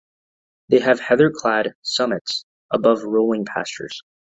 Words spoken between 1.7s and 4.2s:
summits above rolling pastures.